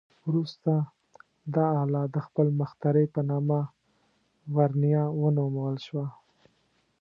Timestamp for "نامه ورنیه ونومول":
3.29-5.75